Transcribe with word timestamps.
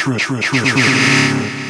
true, 0.00 0.16
true, 0.16 0.40
true, 0.40 0.64
true, 0.64 0.80
true. 0.80 1.69